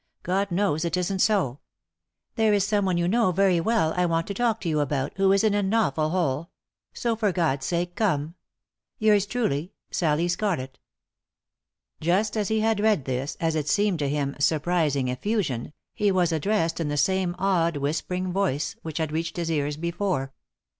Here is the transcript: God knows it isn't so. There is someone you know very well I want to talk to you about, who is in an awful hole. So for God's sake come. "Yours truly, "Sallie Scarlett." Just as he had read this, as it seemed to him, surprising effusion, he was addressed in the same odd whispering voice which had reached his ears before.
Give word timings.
God 0.23 0.49
knows 0.49 0.83
it 0.83 0.97
isn't 0.97 1.19
so. 1.19 1.59
There 2.33 2.55
is 2.55 2.63
someone 2.65 2.97
you 2.97 3.07
know 3.07 3.31
very 3.31 3.59
well 3.59 3.93
I 3.95 4.07
want 4.07 4.25
to 4.25 4.33
talk 4.33 4.59
to 4.61 4.67
you 4.67 4.79
about, 4.79 5.11
who 5.17 5.31
is 5.31 5.43
in 5.43 5.53
an 5.53 5.71
awful 5.75 6.09
hole. 6.09 6.49
So 6.91 7.15
for 7.15 7.31
God's 7.31 7.67
sake 7.67 7.93
come. 7.93 8.33
"Yours 8.97 9.27
truly, 9.27 9.73
"Sallie 9.91 10.27
Scarlett." 10.27 10.79
Just 11.99 12.35
as 12.35 12.47
he 12.47 12.61
had 12.61 12.79
read 12.79 13.05
this, 13.05 13.37
as 13.39 13.53
it 13.53 13.67
seemed 13.67 13.99
to 13.99 14.09
him, 14.09 14.35
surprising 14.39 15.07
effusion, 15.07 15.71
he 15.93 16.11
was 16.11 16.31
addressed 16.31 16.79
in 16.79 16.87
the 16.87 16.97
same 16.97 17.35
odd 17.37 17.77
whispering 17.77 18.33
voice 18.33 18.75
which 18.81 18.97
had 18.97 19.11
reached 19.11 19.37
his 19.37 19.51
ears 19.51 19.77
before. 19.77 20.33